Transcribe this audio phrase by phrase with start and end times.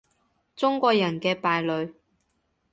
[0.55, 1.93] 中國人嘅敗類